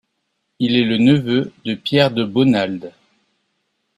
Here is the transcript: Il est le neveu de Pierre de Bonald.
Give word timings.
Il 0.57 0.75
est 0.77 0.83
le 0.83 0.97
neveu 0.97 1.53
de 1.63 1.75
Pierre 1.75 2.09
de 2.09 2.23
Bonald. 2.25 2.91